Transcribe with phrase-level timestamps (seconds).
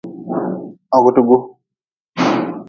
[0.95, 1.37] Hogdgu.